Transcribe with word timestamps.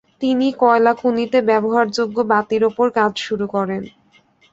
তিনি 0.21 0.47
কয়লাখনিতে 0.59 1.37
ব্যবহারযোগ্য 1.49 2.17
বাতির 2.31 2.63
ওপর 2.69 2.87
কাজ 2.97 3.11
শুরু 3.27 3.45
করেন। 3.55 3.83